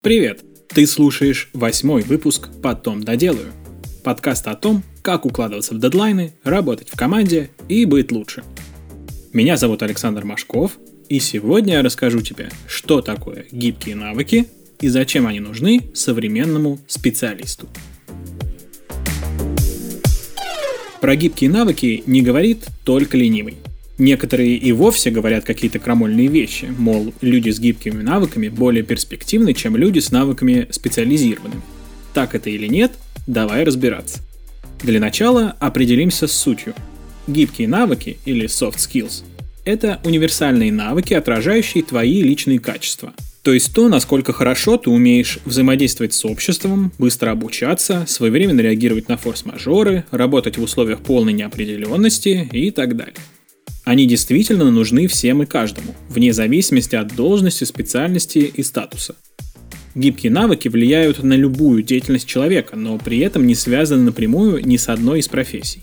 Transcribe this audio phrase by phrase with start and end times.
[0.00, 0.44] Привет!
[0.68, 3.52] Ты слушаешь восьмой выпуск «Потом доделаю».
[4.04, 8.44] Подкаст о том, как укладываться в дедлайны, работать в команде и быть лучше.
[9.32, 14.46] Меня зовут Александр Машков, и сегодня я расскажу тебе, что такое гибкие навыки
[14.80, 17.68] и зачем они нужны современному специалисту.
[21.00, 23.56] Про гибкие навыки не говорит только ленивый.
[23.98, 29.76] Некоторые и вовсе говорят какие-то крамольные вещи, мол, люди с гибкими навыками более перспективны, чем
[29.76, 31.62] люди с навыками специализированными.
[32.14, 32.92] Так это или нет,
[33.26, 34.20] давай разбираться.
[34.82, 36.74] Для начала определимся с сутью.
[37.26, 39.24] Гибкие навыки или soft skills–
[39.64, 43.12] это универсальные навыки, отражающие твои личные качества.
[43.42, 49.16] То есть то, насколько хорошо ты умеешь взаимодействовать с обществом, быстро обучаться, своевременно реагировать на
[49.16, 53.16] форс-мажоры, работать в условиях полной неопределенности и так далее.
[53.88, 59.16] Они действительно нужны всем и каждому, вне зависимости от должности, специальности и статуса.
[59.94, 64.90] Гибкие навыки влияют на любую деятельность человека, но при этом не связаны напрямую ни с
[64.90, 65.80] одной из профессий.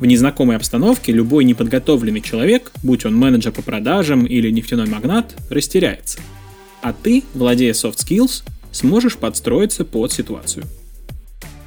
[0.00, 6.18] В незнакомой обстановке любой неподготовленный человек, будь он менеджер по продажам или нефтяной магнат, растеряется.
[6.82, 10.64] А ты, владея soft skills, сможешь подстроиться под ситуацию.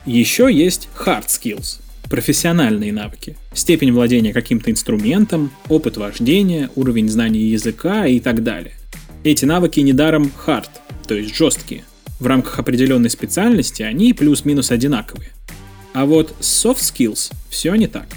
[0.05, 8.05] Еще есть hard skills– профессиональные навыки, степень владения каким-то инструментом, опыт вождения, уровень знаний языка
[8.05, 8.73] и так далее.
[9.23, 10.69] Эти навыки недаром hard,
[11.07, 11.83] то есть жесткие.
[12.19, 15.31] В рамках определенной специальности они плюс-минус одинаковые.
[15.93, 18.07] А вот soft skills все не так.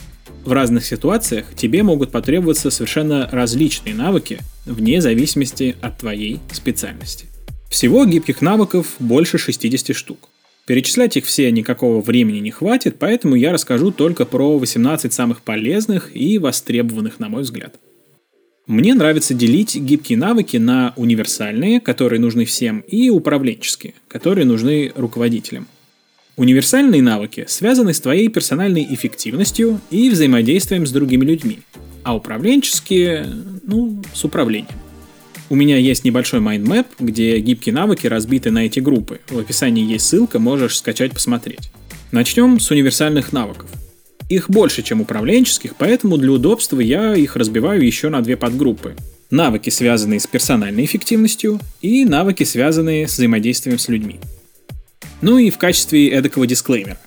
[0.44, 7.27] В разных ситуациях тебе могут потребоваться совершенно различные навыки вне зависимости от твоей специальности.
[7.69, 10.28] Всего гибких навыков больше 60 штук.
[10.69, 16.15] Перечислять их все никакого времени не хватит, поэтому я расскажу только про 18 самых полезных
[16.15, 17.77] и востребованных, на мой взгляд.
[18.67, 25.67] Мне нравится делить гибкие навыки на универсальные, которые нужны всем, и управленческие, которые нужны руководителям.
[26.37, 31.61] Универсальные навыки связаны с твоей персональной эффективностью и взаимодействием с другими людьми,
[32.03, 33.27] а управленческие,
[33.62, 34.69] ну, с управлением.
[35.50, 39.20] У меня есть небольшой mind map, где гибкие навыки разбиты на эти группы.
[39.28, 41.70] В описании есть ссылка, можешь скачать посмотреть.
[42.12, 43.70] Начнем с универсальных навыков.
[44.28, 48.94] Их больше, чем управленческих, поэтому для удобства я их разбиваю еще на две подгруппы.
[49.31, 54.20] Навыки, связанные с персональной эффективностью, и навыки, связанные с взаимодействием с людьми.
[55.22, 56.98] Ну и в качестве эдакого дисклеймера.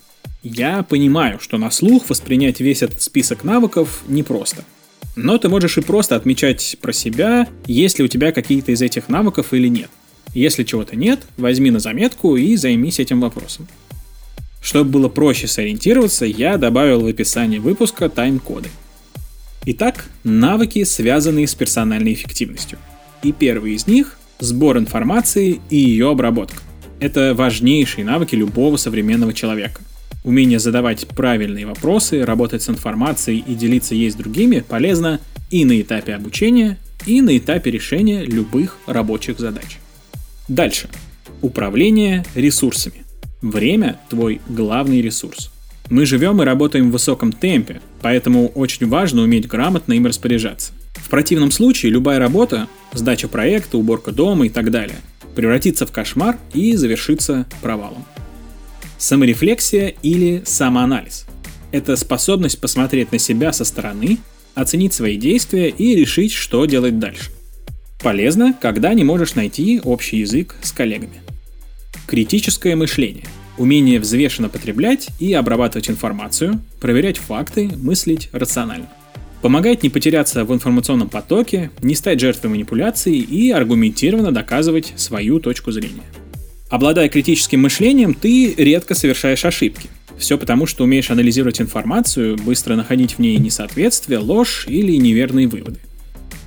[0.41, 4.65] Я понимаю, что на слух воспринять весь этот список навыков непросто–
[5.15, 9.09] но ты можешь и просто отмечать про себя, есть ли у тебя какие-то из этих
[9.09, 9.89] навыков или нет.
[10.33, 13.67] Если чего-то нет, возьми на заметку и займись этим вопросом.
[14.61, 18.69] Чтобы было проще сориентироваться, я добавил в описание выпуска тайм-коды.
[19.65, 22.79] Итак, навыки, связанные с персональной эффективностью.
[23.23, 26.57] И первый из них– сбор информации и ее обработка.
[26.99, 29.81] Это важнейшие навыки любого современного человека.
[30.23, 35.81] Умение задавать правильные вопросы, работать с информацией и делиться ей с другими полезно и на
[35.81, 39.79] этапе обучения, и на этапе решения любых рабочих задач.
[40.47, 40.89] Дальше.
[41.41, 43.03] Управление ресурсами.
[43.41, 45.51] Время– твой главный ресурс.
[45.89, 50.73] Мы живем и работаем в высоком темпе, поэтому очень важно уметь грамотно им распоряжаться.
[50.93, 54.97] В противном случае любая работа, сдача проекта, уборка дома и так далее,
[55.35, 58.05] превратится в кошмар и завершится провалом.
[59.01, 61.25] Саморефлексия или самоанализ.
[61.71, 64.19] Это способность посмотреть на себя со стороны,
[64.53, 67.31] оценить свои действия и решить, что делать дальше.
[68.03, 71.15] Полезно, когда не можешь найти общий язык с коллегами.
[72.05, 73.25] Критическое мышление.
[73.57, 78.87] Умение взвешенно потреблять и обрабатывать информацию, проверять факты, мыслить рационально.
[79.41, 85.71] Помогает не потеряться в информационном потоке, не стать жертвой манипуляций и аргументированно доказывать свою точку
[85.71, 86.03] зрения.
[86.71, 89.89] Обладая критическим мышлением, ты редко совершаешь ошибки.
[90.17, 95.79] Все потому, что умеешь анализировать информацию, быстро находить в ней несоответствие, ложь или неверные выводы.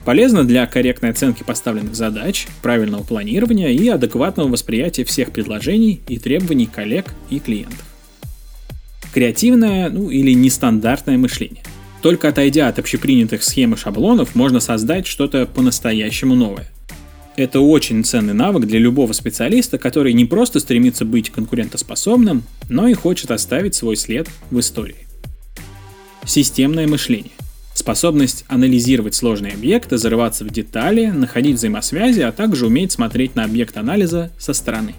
[0.06, 6.66] Полезно для корректной оценки поставленных задач, правильного планирования и адекватного восприятия всех предложений и требований
[6.66, 7.84] коллег и клиентов.
[9.12, 11.62] Креативное, ну или нестандартное мышление.
[12.00, 16.73] Только отойдя от общепринятых схем и шаблонов, можно создать что-то по-настоящему новое.
[17.36, 22.94] Это очень ценный навык для любого специалиста, который не просто стремится быть конкурентоспособным, но и
[22.94, 25.08] хочет оставить свой след в истории.
[26.24, 27.32] Системное мышление.
[27.74, 33.76] Способность анализировать сложные объекты, зарываться в детали, находить взаимосвязи, а также уметь смотреть на объект
[33.76, 34.94] анализа со стороны.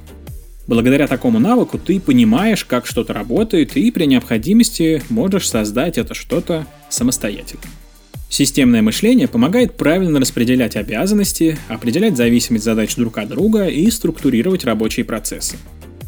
[0.68, 6.68] Благодаря такому навыку ты понимаешь, как что-то работает, и при необходимости можешь создать это что-то
[6.90, 7.64] самостоятельно.
[8.36, 15.06] Системное мышление помогает правильно распределять обязанности, определять зависимость задач друг от друга и структурировать рабочие
[15.06, 15.56] процессы.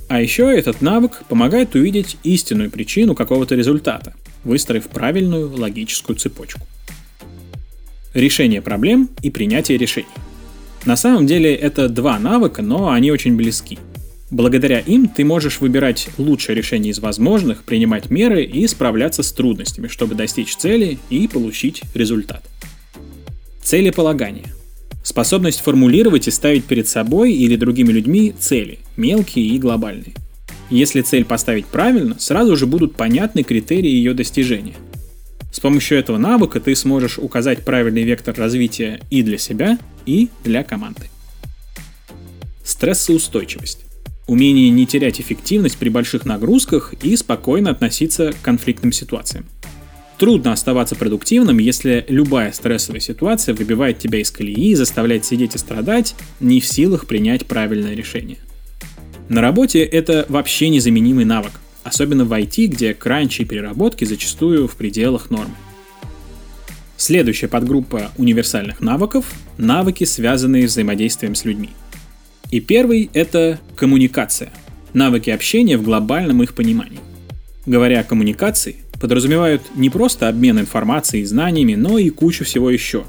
[0.09, 4.13] А еще этот навык помогает увидеть истинную причину какого-то результата,
[4.43, 6.59] выстроив правильную логическую цепочку.
[8.13, 10.09] Решение проблем и принятие решений.
[10.83, 13.79] На самом деле это два навыка, но они очень близки.
[14.29, 19.87] Благодаря им ты можешь выбирать лучшее решение из возможных, принимать меры и справляться с трудностями,
[19.87, 22.43] чтобы достичь цели и получить результат.
[23.63, 24.47] Целеполагание.
[25.01, 30.13] Способность формулировать и ставить перед собой или другими людьми цели, мелкие и глобальные.
[30.69, 34.75] Если цель поставить правильно, сразу же будут понятны критерии ее достижения.
[35.53, 40.65] С помощью этого навыка ты сможешь указать правильный вектор развития и для себя, и для
[40.65, 41.09] команды.
[42.65, 43.86] Стрессоустойчивость.
[44.27, 49.45] Умение не терять эффективность при больших нагрузках и спокойно относиться к конфликтным ситуациям.
[50.17, 56.15] Трудно оставаться продуктивным, если любая стрессовая ситуация выбивает тебя из колеи, заставляет сидеть и страдать,
[56.39, 58.39] не в силах принять правильное решение.
[59.29, 61.53] На работе это вообще незаменимый навык,
[61.83, 65.55] особенно в IT, где кранчи и переработки зачастую в пределах нормы.
[66.97, 71.69] Следующая подгруппа универсальных навыков– навыки, связанные с взаимодействием с людьми.
[72.51, 74.51] И первый– это коммуникация.
[74.93, 76.99] Навыки общения в глобальном их понимании.
[77.65, 83.03] Говоря о коммуникации, подразумевают не просто обмен информацией и знаниями, но и кучу всего еще.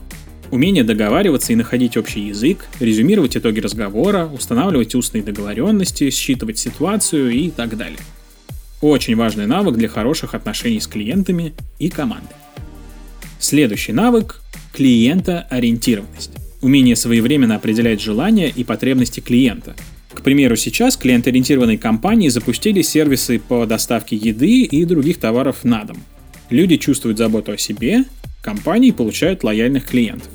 [0.50, 7.50] Умение договариваться и находить общий язык, резюмировать итоги разговора, устанавливать устные договоренности, считывать ситуацию и
[7.50, 8.00] так далее.
[8.80, 12.34] Очень важный навык для хороших отношений с клиентами и командой.
[13.38, 14.40] Следующий навык–
[14.72, 16.37] клиентоориентированность.
[16.60, 19.76] Умение своевременно определять желания и потребности клиента.
[20.12, 25.98] К примеру, сейчас клиент-ориентированные компании запустили сервисы по доставке еды и других товаров на дом.
[26.50, 28.04] Люди чувствуют заботу о себе,
[28.42, 30.28] компании получают лояльных клиентов.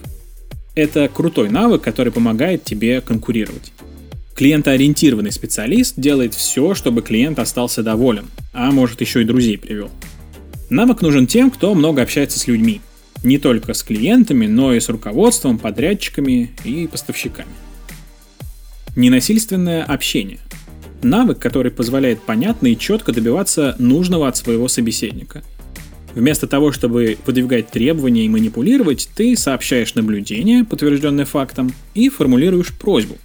[0.76, 3.74] Это крутой навык, который помогает тебе конкурировать.
[4.36, 9.92] Клиентоориентированный специалист делает все, чтобы клиент остался доволен, а может еще и друзей привел.
[10.70, 12.80] Навык нужен тем, кто много общается с людьми–
[13.24, 17.50] не только с клиентами, но и с руководством, подрядчиками и поставщиками.
[18.96, 20.40] Ненасильственное общение.
[21.02, 25.42] Навык, который позволяет понятно и четко добиваться нужного от своего собеседника.
[26.14, 33.18] Вместо того, чтобы выдвигать требования и манипулировать, ты сообщаешь наблюдение, подтвержденное фактом, и формулируешь просьбу.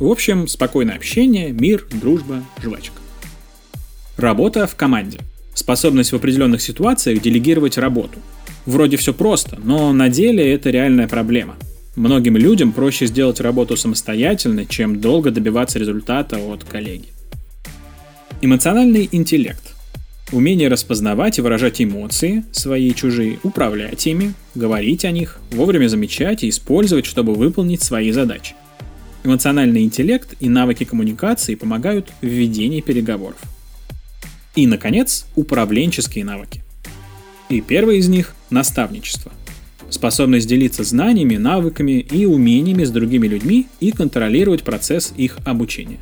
[0.00, 2.96] В общем, спокойное общение, мир, дружба, жвачка.
[4.16, 5.18] Работа в команде.
[5.54, 8.18] Способность в определенных ситуациях делегировать работу–
[8.66, 11.56] Вроде все просто, но на деле это реальная проблема.
[11.96, 17.08] Многим людям проще сделать работу самостоятельно, чем долго добиваться результата от коллеги.
[18.40, 19.74] Эмоциональный интеллект.
[20.32, 26.42] Умение распознавать и выражать эмоции, свои и чужие, управлять ими, говорить о них, вовремя замечать
[26.42, 28.54] и использовать, чтобы выполнить свои задачи.
[29.24, 33.40] Эмоциональный интеллект и навыки коммуникации помогают в ведении переговоров.
[34.54, 36.64] И, наконец, управленческие навыки.
[37.52, 39.30] И первый из них– наставничество.
[39.90, 45.98] Способность делиться знаниями, навыками и умениями с другими людьми и контролировать процесс их обучения.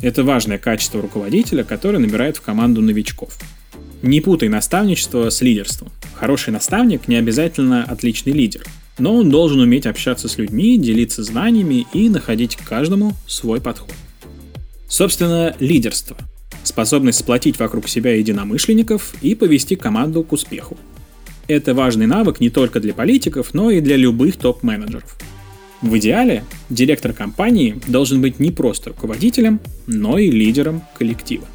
[0.00, 3.36] Это важное качество руководителя, который набирает в команду новичков.
[4.00, 5.92] Не путай наставничество с лидерством.
[6.14, 8.64] Хороший наставник не обязательно отличный лидер,
[8.98, 13.92] но он должен уметь общаться с людьми, делиться знаниями и находить к каждому свой подход.
[14.88, 16.16] Собственно, лидерство–
[16.66, 20.76] способность сплотить вокруг себя единомышленников и повести команду к успеху.
[21.48, 25.16] Это важный навык не только для политиков, но и для любых топ-менеджеров.
[25.80, 31.46] В идеале директор компании должен быть не просто руководителем, но и лидером коллектива.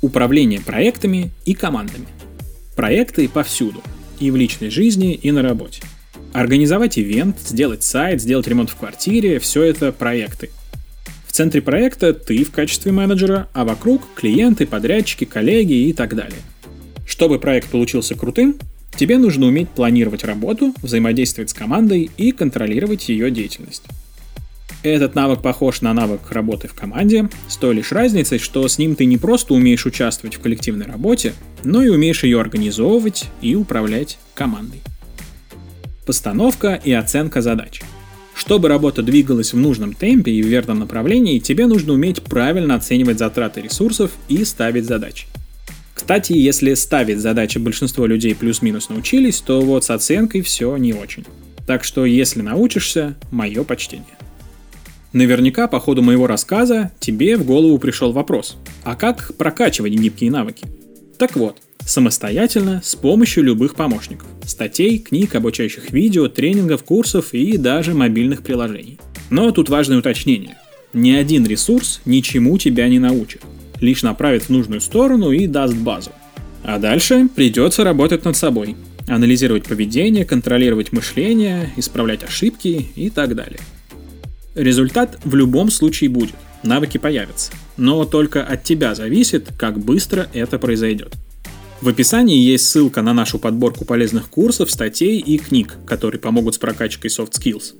[0.00, 2.06] Управление проектами и командами.
[2.76, 3.82] Проекты повсюду,
[4.20, 5.82] и в личной жизни, и на работе.
[6.32, 10.50] Организовать ивент, сделать сайт, сделать ремонт в квартире– все это проекты–
[11.36, 16.40] центре проекта ты в качестве менеджера, а вокруг клиенты, подрядчики, коллеги и так далее.
[17.06, 18.56] Чтобы проект получился крутым,
[18.96, 23.82] тебе нужно уметь планировать работу, взаимодействовать с командой и контролировать ее деятельность.
[24.82, 28.94] Этот навык похож на навык работы в команде, с той лишь разницей, что с ним
[28.96, 34.18] ты не просто умеешь участвовать в коллективной работе, но и умеешь ее организовывать и управлять
[34.34, 34.80] командой.
[36.06, 37.82] Постановка и оценка задач–
[38.46, 43.18] чтобы работа двигалась в нужном темпе и в верном направлении, тебе нужно уметь правильно оценивать
[43.18, 45.26] затраты ресурсов и ставить задачи.
[45.92, 51.24] Кстати, если ставить задачи большинство людей плюс-минус научились, то вот с оценкой все не очень.
[51.66, 54.16] Так что если научишься, мое почтение.
[55.12, 60.64] Наверняка по ходу моего рассказа тебе в голову пришел вопрос, а как прокачивать гибкие навыки?
[61.18, 64.28] Так вот, самостоятельно с помощью любых помощников.
[64.44, 68.98] Статей, книг, обучающих видео, тренингов, курсов и даже мобильных приложений.
[69.30, 70.58] Но тут важное уточнение.
[70.92, 73.42] Ни один ресурс ничему тебя не научит.
[73.80, 76.10] Лишь направит в нужную сторону и даст базу.
[76.62, 78.76] А дальше придется работать над собой.
[79.08, 83.60] Анализировать поведение, контролировать мышление, исправлять ошибки и так далее.
[84.54, 86.34] Результат в любом случае будет.
[86.62, 87.52] Навыки появятся.
[87.76, 91.14] Но только от тебя зависит, как быстро это произойдет.
[91.80, 96.58] В описании есть ссылка на нашу подборку полезных курсов, статей и книг, которые помогут с
[96.58, 97.74] прокачкой soft skills.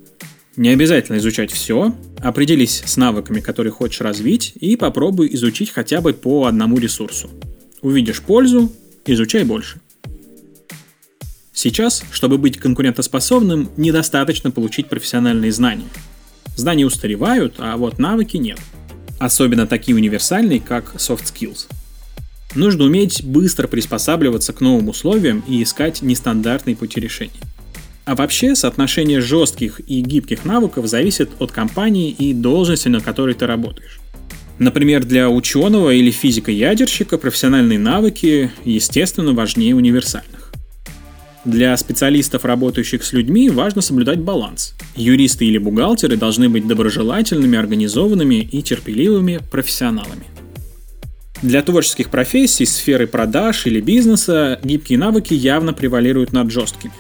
[0.57, 6.13] Не обязательно изучать все, определись с навыками, которые хочешь развить, и попробуй изучить хотя бы
[6.13, 7.31] по одному ресурсу.
[7.83, 8.73] Увидишь пользу,
[9.05, 9.81] изучай больше.
[11.53, 15.89] Сейчас, чтобы быть конкурентоспособным, недостаточно получить профессиональные знания.
[16.57, 18.59] Знания устаревают, а вот навыки нет.
[19.21, 21.67] Особенно такие универсальные, как soft skills–
[22.57, 27.33] Нужно уметь быстро приспосабливаться к новым условиям и искать нестандартные пути решения.
[28.07, 33.47] А вообще, соотношение жестких и гибких навыков зависит от компании и должности, на которой ты
[33.47, 34.01] работаешь.
[34.59, 40.46] Например, для ученого или физика-ядерщика профессиональные навыки, естественно, важнее универсальных.
[41.47, 44.75] Для специалистов, работающих с людьми, важно соблюдать баланс.
[44.97, 50.25] Юристы или бухгалтеры должны быть доброжелательными, организованными и терпеливыми профессионалами.
[51.43, 56.93] Для творческих профессий, сферы продаж или бизнеса гибкие навыки явно превалируют над жесткими.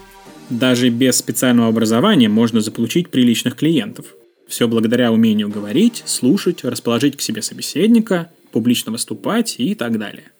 [0.48, 4.06] Даже без специального образования можно заполучить приличных клиентов.
[4.46, 10.30] Все благодаря умению говорить, слушать, расположить к себе собеседника, публично выступать и так далее.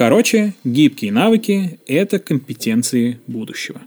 [0.00, 3.82] Короче, гибкие навыки– это компетенции будущего.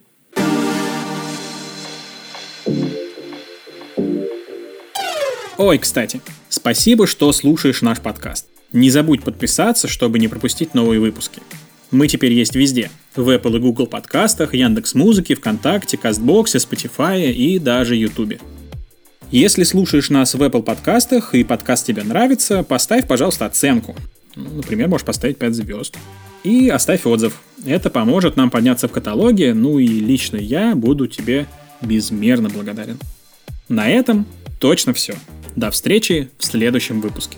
[5.58, 8.46] Ой, кстати, спасибо, что слушаешь наш подкаст.
[8.72, 11.42] Не забудь подписаться, чтобы не пропустить новые выпуски.
[11.90, 12.92] Мы теперь есть везде.
[13.16, 18.40] В Apple и Google подкастах, Яндекс Музыке, ВКонтакте, Кастбоксе, Spotify и даже Ютубе.
[19.32, 23.96] Если слушаешь нас в Apple подкастах и подкаст тебе нравится, поставь, пожалуйста, оценку.
[24.36, 25.98] Например, можешь поставить 5 звезд.
[26.44, 27.42] И оставь отзыв.
[27.66, 31.48] Это поможет нам подняться в каталоге, ну и лично я буду тебе
[31.82, 33.00] безмерно благодарен.
[33.70, 34.26] На этом
[34.60, 35.16] точно все.
[35.56, 37.38] До встречи в следующем выпуске.